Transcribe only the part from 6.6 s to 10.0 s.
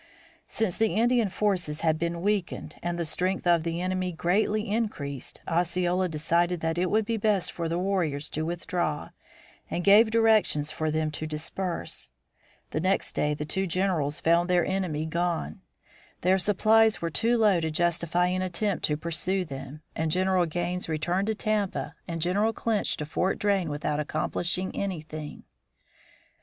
that it would be best for his warriors to withdraw and